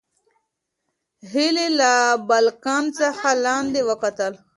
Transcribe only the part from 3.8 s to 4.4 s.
وکتل.